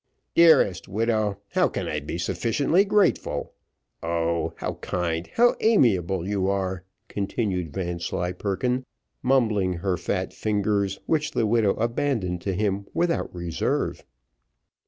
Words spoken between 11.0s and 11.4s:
which